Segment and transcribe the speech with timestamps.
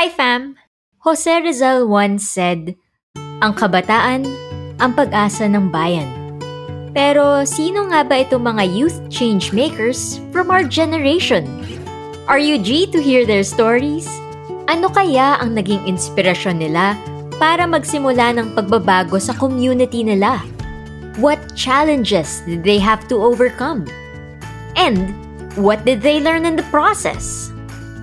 [0.00, 0.56] Hi fam!
[1.04, 2.72] Jose Rizal once said,
[3.44, 4.24] Ang kabataan,
[4.80, 6.08] ang pag-asa ng bayan.
[6.96, 11.44] Pero sino nga ba itong mga youth change makers from our generation?
[12.24, 14.08] Are you G to hear their stories?
[14.72, 16.96] Ano kaya ang naging inspirasyon nila
[17.36, 20.40] para magsimula ng pagbabago sa community nila?
[21.20, 23.84] What challenges did they have to overcome?
[24.80, 25.12] And
[25.60, 27.52] what did they learn in the process?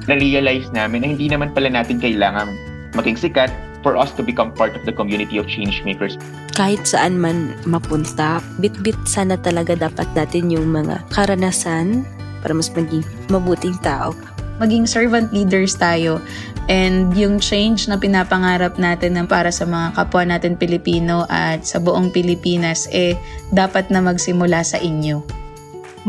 [0.08, 2.56] Na-realize namin na hindi naman pala natin kailangan
[2.96, 3.52] maging sikat
[3.86, 6.18] for us to become part of the community of change makers.
[6.58, 12.08] Kahit saan man mapunta, bit-bit sana talaga dapat natin yung mga karanasan
[12.42, 14.16] para mas maging mabuting tao.
[14.58, 16.18] Maging servant leaders tayo
[16.66, 21.78] and yung change na pinapangarap natin ng para sa mga kapwa natin Pilipino at sa
[21.78, 23.14] buong Pilipinas eh
[23.54, 25.22] dapat na magsimula sa inyo.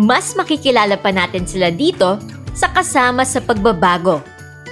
[0.00, 2.16] Mas makikilala pa natin sila dito
[2.58, 4.18] sa Kasama sa Pagbabago,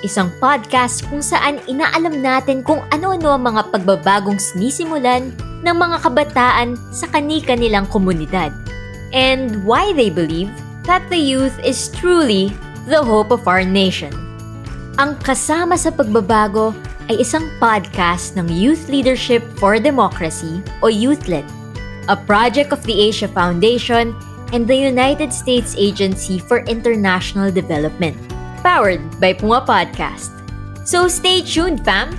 [0.03, 5.31] isang podcast kung saan inaalam natin kung ano-ano ang mga pagbabagong sinisimulan
[5.63, 8.51] ng mga kabataan sa kani-kanilang komunidad
[9.15, 10.51] and why they believe
[10.83, 12.51] that the youth is truly
[12.91, 14.11] the hope of our nation.
[14.99, 16.75] Ang Kasama sa Pagbabago
[17.07, 21.47] ay isang podcast ng Youth Leadership for Democracy o YouthLED,
[22.11, 24.11] a project of the Asia Foundation
[24.53, 28.17] and the United States Agency for International Development,
[28.63, 30.31] powered by Puma Podcast.
[30.87, 32.15] So stay tuned, fam!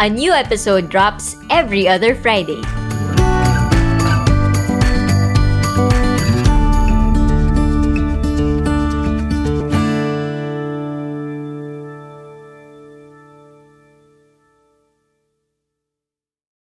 [0.00, 2.62] A new episode drops every other Friday.